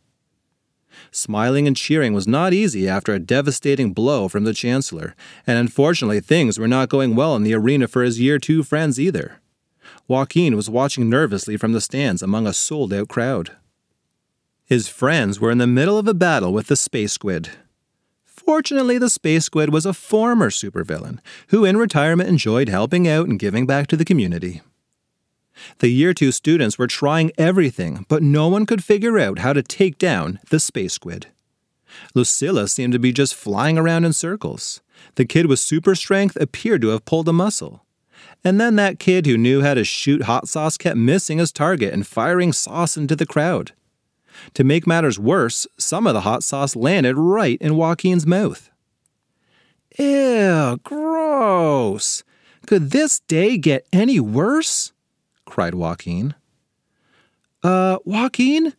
Smiling 1.10 1.66
and 1.66 1.76
cheering 1.76 2.12
was 2.12 2.26
not 2.26 2.52
easy 2.52 2.88
after 2.88 3.14
a 3.14 3.18
devastating 3.18 3.92
blow 3.92 4.28
from 4.28 4.44
the 4.44 4.54
Chancellor, 4.54 5.14
and 5.46 5.58
unfortunately, 5.58 6.20
things 6.20 6.58
were 6.58 6.68
not 6.68 6.88
going 6.88 7.14
well 7.14 7.36
in 7.36 7.42
the 7.42 7.54
arena 7.54 7.88
for 7.88 8.02
his 8.02 8.20
year 8.20 8.38
two 8.38 8.62
friends 8.62 8.98
either. 8.98 9.40
Joaquin 10.06 10.56
was 10.56 10.70
watching 10.70 11.08
nervously 11.08 11.56
from 11.56 11.72
the 11.72 11.80
stands 11.80 12.22
among 12.22 12.46
a 12.46 12.52
sold 12.52 12.92
out 12.92 13.08
crowd. 13.08 13.52
His 14.64 14.88
friends 14.88 15.40
were 15.40 15.50
in 15.50 15.58
the 15.58 15.66
middle 15.66 15.98
of 15.98 16.08
a 16.08 16.14
battle 16.14 16.52
with 16.52 16.66
the 16.66 16.76
Space 16.76 17.12
Squid, 17.12 17.50
Fortunately, 18.48 18.96
the 18.96 19.10
Space 19.10 19.44
Squid 19.44 19.74
was 19.74 19.84
a 19.84 19.92
former 19.92 20.48
supervillain 20.48 21.18
who, 21.48 21.66
in 21.66 21.76
retirement, 21.76 22.30
enjoyed 22.30 22.70
helping 22.70 23.06
out 23.06 23.28
and 23.28 23.38
giving 23.38 23.66
back 23.66 23.86
to 23.88 23.96
the 23.96 24.06
community. 24.06 24.62
The 25.78 25.88
Year 25.88 26.14
2 26.14 26.32
students 26.32 26.78
were 26.78 26.86
trying 26.86 27.32
everything, 27.38 28.06
but 28.08 28.22
no 28.22 28.48
one 28.48 28.66
could 28.66 28.84
figure 28.84 29.18
out 29.18 29.40
how 29.40 29.52
to 29.52 29.62
take 29.62 29.98
down 29.98 30.40
the 30.50 30.60
Space 30.60 30.94
Squid. 30.94 31.28
Lucila 32.14 32.68
seemed 32.68 32.92
to 32.92 32.98
be 32.98 33.12
just 33.12 33.34
flying 33.34 33.78
around 33.78 34.04
in 34.04 34.12
circles. 34.12 34.80
The 35.14 35.24
kid 35.24 35.46
with 35.46 35.58
super 35.58 35.94
strength 35.94 36.36
appeared 36.36 36.82
to 36.82 36.88
have 36.88 37.04
pulled 37.04 37.28
a 37.28 37.32
muscle. 37.32 37.84
And 38.44 38.60
then 38.60 38.76
that 38.76 38.98
kid 38.98 39.26
who 39.26 39.36
knew 39.36 39.62
how 39.62 39.74
to 39.74 39.84
shoot 39.84 40.22
hot 40.22 40.48
sauce 40.48 40.76
kept 40.76 40.96
missing 40.96 41.38
his 41.38 41.52
target 41.52 41.92
and 41.92 42.06
firing 42.06 42.52
sauce 42.52 42.96
into 42.96 43.16
the 43.16 43.26
crowd. 43.26 43.72
To 44.54 44.64
make 44.64 44.86
matters 44.86 45.18
worse, 45.18 45.66
some 45.76 46.06
of 46.06 46.14
the 46.14 46.20
hot 46.20 46.44
sauce 46.44 46.76
landed 46.76 47.16
right 47.16 47.60
in 47.60 47.76
Joaquin's 47.76 48.26
mouth. 48.26 48.70
Ew, 49.98 50.78
gross! 50.84 52.22
Could 52.66 52.90
this 52.90 53.20
day 53.20 53.56
get 53.56 53.86
any 53.92 54.20
worse? 54.20 54.92
Cried 55.48 55.74
Joaquin. 55.74 56.34
Uh, 57.62 57.98
Joaquin, 58.04 58.74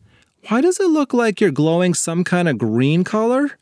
why 0.48 0.62
does 0.62 0.80
it 0.80 0.88
look 0.88 1.14
like 1.14 1.42
you're 1.42 1.52
glowing 1.52 1.94
some 1.94 2.24
kind 2.24 2.48
of 2.48 2.58
green 2.58 3.04
color? 3.04 3.58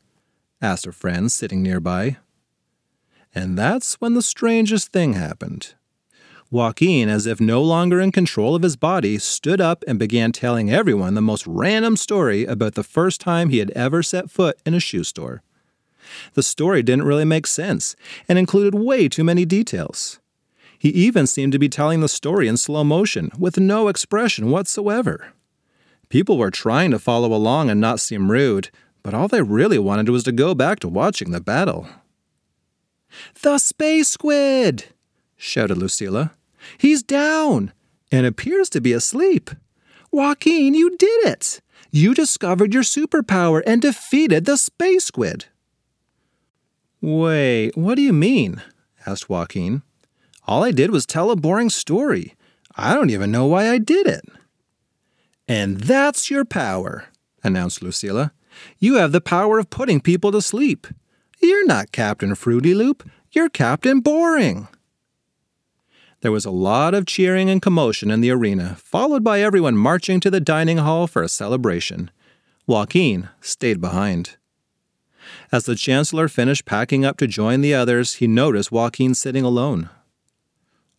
asked 0.60 0.86
a 0.86 0.92
friend 0.92 1.30
sitting 1.30 1.62
nearby. 1.62 2.18
And 3.34 3.58
that's 3.58 3.94
when 3.94 4.14
the 4.14 4.22
strangest 4.22 4.92
thing 4.92 5.14
happened. 5.14 5.74
Joaquin, 6.50 7.08
as 7.08 7.26
if 7.26 7.40
no 7.40 7.62
longer 7.62 8.00
in 8.00 8.10
control 8.10 8.54
of 8.54 8.62
his 8.62 8.76
body, 8.76 9.18
stood 9.18 9.60
up 9.60 9.84
and 9.86 9.98
began 9.98 10.32
telling 10.32 10.70
everyone 10.70 11.14
the 11.14 11.20
most 11.20 11.46
random 11.46 11.96
story 11.96 12.46
about 12.46 12.74
the 12.74 12.82
first 12.82 13.20
time 13.20 13.50
he 13.50 13.58
had 13.58 13.70
ever 13.72 14.02
set 14.02 14.30
foot 14.30 14.58
in 14.64 14.72
a 14.72 14.80
shoe 14.80 15.04
store. 15.04 15.42
The 16.34 16.42
story 16.42 16.82
didn't 16.82 17.04
really 17.04 17.26
make 17.26 17.46
sense 17.46 17.96
and 18.28 18.38
included 18.38 18.74
way 18.74 19.08
too 19.08 19.24
many 19.24 19.44
details. 19.44 20.20
He 20.78 20.90
even 20.90 21.26
seemed 21.26 21.52
to 21.52 21.58
be 21.58 21.68
telling 21.68 22.00
the 22.00 22.08
story 22.08 22.46
in 22.46 22.56
slow 22.56 22.84
motion, 22.84 23.30
with 23.38 23.58
no 23.58 23.88
expression 23.88 24.50
whatsoever. 24.50 25.32
People 26.08 26.38
were 26.38 26.50
trying 26.50 26.90
to 26.92 26.98
follow 26.98 27.34
along 27.34 27.68
and 27.68 27.80
not 27.80 28.00
seem 28.00 28.30
rude, 28.30 28.70
but 29.02 29.12
all 29.12 29.28
they 29.28 29.42
really 29.42 29.78
wanted 29.78 30.08
was 30.08 30.24
to 30.24 30.32
go 30.32 30.54
back 30.54 30.80
to 30.80 30.88
watching 30.88 31.32
the 31.32 31.40
battle. 31.40 31.88
The 33.42 33.58
Space 33.58 34.08
Squid! 34.08 34.86
shouted 35.36 35.78
Lucila. 35.78 36.32
He's 36.78 37.02
down 37.02 37.72
and 38.10 38.26
appears 38.26 38.68
to 38.70 38.80
be 38.80 38.92
asleep. 38.92 39.50
Joaquin, 40.10 40.74
you 40.74 40.96
did 40.96 41.26
it! 41.26 41.60
You 41.90 42.14
discovered 42.14 42.74
your 42.74 42.82
superpower 42.82 43.62
and 43.66 43.80
defeated 43.80 44.44
the 44.44 44.56
space 44.56 45.06
squid. 45.06 45.46
Wait, 47.00 47.76
what 47.76 47.94
do 47.94 48.02
you 48.02 48.12
mean? 48.12 48.62
asked 49.06 49.30
Joaquin. 49.30 49.82
All 50.48 50.64
I 50.64 50.70
did 50.70 50.90
was 50.90 51.04
tell 51.04 51.30
a 51.30 51.36
boring 51.36 51.68
story. 51.68 52.34
I 52.74 52.94
don't 52.94 53.10
even 53.10 53.30
know 53.30 53.44
why 53.44 53.68
I 53.68 53.76
did 53.76 54.06
it. 54.06 54.24
And 55.46 55.78
that's 55.82 56.30
your 56.30 56.46
power, 56.46 57.04
announced 57.44 57.80
Lucila. 57.80 58.30
You 58.78 58.94
have 58.94 59.12
the 59.12 59.20
power 59.20 59.58
of 59.58 59.68
putting 59.68 60.00
people 60.00 60.32
to 60.32 60.40
sleep. 60.40 60.86
You're 61.38 61.66
not 61.66 61.92
Captain 61.92 62.34
Fruity 62.34 62.72
Loop, 62.72 63.06
you're 63.30 63.50
Captain 63.50 64.00
Boring. 64.00 64.68
There 66.22 66.32
was 66.32 66.46
a 66.46 66.50
lot 66.50 66.94
of 66.94 67.04
cheering 67.04 67.50
and 67.50 67.60
commotion 67.60 68.10
in 68.10 68.22
the 68.22 68.30
arena, 68.30 68.76
followed 68.80 69.22
by 69.22 69.42
everyone 69.42 69.76
marching 69.76 70.18
to 70.20 70.30
the 70.30 70.40
dining 70.40 70.78
hall 70.78 71.06
for 71.06 71.22
a 71.22 71.28
celebration. 71.28 72.10
Joaquin 72.66 73.28
stayed 73.42 73.82
behind. 73.82 74.38
As 75.52 75.66
the 75.66 75.76
Chancellor 75.76 76.26
finished 76.26 76.64
packing 76.64 77.04
up 77.04 77.18
to 77.18 77.26
join 77.26 77.60
the 77.60 77.74
others, 77.74 78.14
he 78.14 78.26
noticed 78.26 78.72
Joaquin 78.72 79.14
sitting 79.14 79.44
alone. 79.44 79.90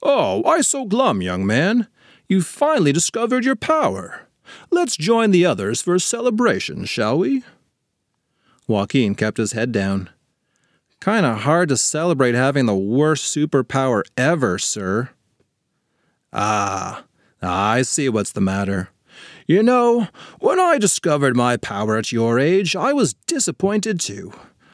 Oh, 0.01 0.39
why 0.41 0.61
so 0.61 0.85
glum, 0.85 1.21
young 1.21 1.45
man? 1.45 1.87
You've 2.27 2.45
finally 2.45 2.91
discovered 2.91 3.45
your 3.45 3.55
power. 3.55 4.27
Let's 4.71 4.95
join 4.95 5.31
the 5.31 5.45
others 5.45 5.81
for 5.81 5.95
a 5.95 5.99
celebration, 5.99 6.85
shall 6.85 7.17
we? 7.17 7.43
Joaquin 8.67 9.15
kept 9.15 9.37
his 9.37 9.53
head 9.53 9.71
down. 9.71 10.09
Kinda 11.01 11.35
hard 11.35 11.69
to 11.69 11.77
celebrate 11.77 12.35
having 12.35 12.65
the 12.65 12.75
worst 12.75 13.35
superpower 13.35 14.03
ever, 14.17 14.57
sir. 14.57 15.09
Ah, 16.31 17.03
I 17.41 17.81
see 17.81 18.09
what's 18.09 18.31
the 18.31 18.41
matter. 18.41 18.89
You 19.47 19.63
know, 19.63 20.07
when 20.39 20.59
I 20.59 20.77
discovered 20.77 21.35
my 21.35 21.57
power 21.57 21.97
at 21.97 22.11
your 22.11 22.39
age, 22.39 22.75
I 22.75 22.93
was 22.93 23.15
disappointed 23.25 23.99
too. 23.99 24.33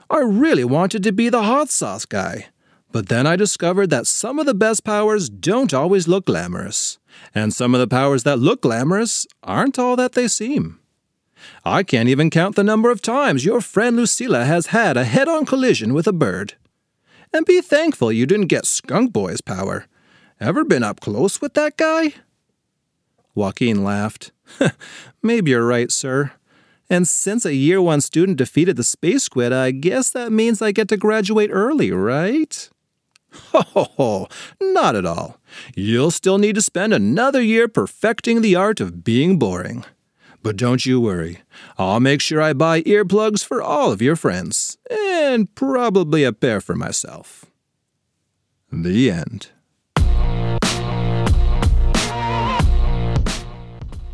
I 0.09 0.19
really 0.19 0.65
wanted 0.65 1.03
to 1.03 1.11
be 1.11 1.29
the 1.29 1.43
hot 1.43 1.69
sauce 1.69 2.05
guy. 2.05 2.47
But 2.95 3.09
then 3.09 3.27
I 3.27 3.35
discovered 3.35 3.89
that 3.89 4.07
some 4.07 4.39
of 4.39 4.45
the 4.45 4.53
best 4.53 4.85
powers 4.85 5.27
don't 5.29 5.73
always 5.73 6.07
look 6.07 6.27
glamorous, 6.27 6.97
and 7.33 7.53
some 7.53 7.75
of 7.75 7.81
the 7.81 7.89
powers 7.89 8.23
that 8.23 8.39
look 8.39 8.61
glamorous 8.61 9.27
aren't 9.43 9.77
all 9.77 9.97
that 9.97 10.13
they 10.13 10.29
seem. 10.29 10.79
I 11.65 11.83
can't 11.83 12.07
even 12.07 12.29
count 12.29 12.55
the 12.55 12.63
number 12.63 12.89
of 12.89 13.01
times 13.01 13.43
your 13.43 13.59
friend 13.59 13.97
Lucila 13.99 14.45
has 14.45 14.67
had 14.67 14.95
a 14.95 15.03
head 15.03 15.27
on 15.27 15.45
collision 15.45 15.93
with 15.93 16.07
a 16.07 16.13
bird. 16.13 16.53
And 17.33 17.45
be 17.45 17.59
thankful 17.59 18.13
you 18.13 18.25
didn't 18.25 18.47
get 18.47 18.65
Skunk 18.65 19.11
Boy's 19.11 19.41
power. 19.41 19.87
Ever 20.39 20.63
been 20.63 20.81
up 20.81 21.01
close 21.01 21.41
with 21.41 21.53
that 21.55 21.75
guy? 21.75 22.13
Joaquin 23.33 23.83
laughed. 23.83 24.31
Maybe 25.21 25.51
you're 25.51 25.67
right, 25.67 25.91
sir. 25.91 26.31
And 26.89 27.05
since 27.09 27.43
a 27.45 27.55
year 27.55 27.81
one 27.81 27.99
student 27.99 28.37
defeated 28.37 28.77
the 28.77 28.85
space 28.85 29.23
squid, 29.23 29.51
I 29.51 29.71
guess 29.71 30.11
that 30.11 30.31
means 30.31 30.61
I 30.61 30.71
get 30.71 30.87
to 30.87 30.95
graduate 30.95 31.49
early, 31.51 31.91
right? 31.91 32.69
Ho 33.35 33.61
ho 33.61 33.83
ho, 33.97 34.27
not 34.61 34.95
at 34.95 35.05
all. 35.05 35.37
You'll 35.75 36.11
still 36.11 36.37
need 36.37 36.55
to 36.55 36.61
spend 36.61 36.93
another 36.93 37.41
year 37.41 37.67
perfecting 37.67 38.41
the 38.41 38.55
art 38.55 38.79
of 38.79 39.03
being 39.03 39.37
boring. 39.37 39.85
But 40.41 40.57
don't 40.57 40.85
you 40.85 41.01
worry, 41.01 41.39
I'll 41.77 41.99
make 41.99 42.21
sure 42.21 42.41
I 42.41 42.53
buy 42.53 42.83
earplugs 42.83 43.43
for 43.43 43.61
all 43.61 43.91
of 43.91 44.01
your 44.01 44.15
friends, 44.15 44.77
and 44.91 45.53
probably 45.55 46.23
a 46.23 46.31
pair 46.31 46.61
for 46.61 46.75
myself. 46.75 47.45
The 48.71 49.09
end. 49.09 49.47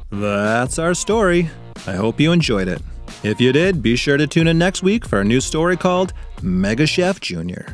That's 0.10 0.78
our 0.80 0.94
story. 0.94 1.50
I 1.88 1.94
hope 1.94 2.20
you 2.20 2.32
enjoyed 2.32 2.68
it. 2.68 2.82
If 3.24 3.42
you 3.42 3.51
did, 3.51 3.82
be 3.82 3.96
sure 3.96 4.18
to 4.18 4.25
tune 4.25 4.48
in 4.48 4.58
next 4.58 4.84
week 4.84 5.06
for 5.06 5.22
a 5.22 5.25
new 5.25 5.42
story 5.42 5.78
called 5.78 6.13
Mega 6.42 6.86
Chef 6.86 7.20
Jr. 7.20 7.74